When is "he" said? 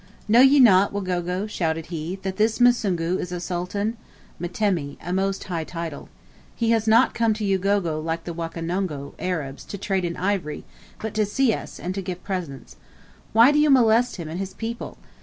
1.93-2.17, 6.55-6.71